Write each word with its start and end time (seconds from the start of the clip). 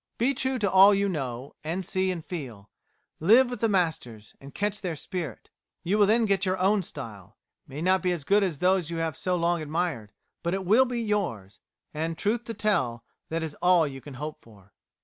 _Be 0.17 0.33
true 0.33 0.57
to 0.57 0.71
all 0.71 0.95
you 0.95 1.07
know, 1.07 1.53
and 1.63 1.85
see, 1.85 2.09
and 2.09 2.25
feel; 2.25 2.71
live 3.19 3.51
with 3.51 3.59
the 3.61 3.69
masters, 3.69 4.33
and 4.41 4.51
catch 4.51 4.81
their 4.81 4.95
spirit. 4.95 5.51
You 5.83 5.99
will 5.99 6.07
then 6.07 6.25
get 6.25 6.43
your 6.43 6.57
own 6.57 6.81
style 6.81 7.37
it 7.63 7.69
may 7.69 7.83
not 7.83 8.01
be 8.01 8.11
as 8.11 8.23
good 8.23 8.41
as 8.41 8.57
those 8.57 8.89
you 8.89 8.97
have 8.97 9.15
so 9.15 9.35
long 9.35 9.61
admired, 9.61 10.11
but 10.41 10.55
it 10.55 10.65
will 10.65 10.85
be 10.85 10.99
yours; 11.03 11.59
and, 11.93 12.17
truth 12.17 12.45
to 12.45 12.55
tell, 12.55 13.03
that 13.29 13.43
is 13.43 13.53
all 13.61 13.85
you 13.85 14.01
can 14.01 14.15
hope 14.15 14.41
for. 14.41 14.73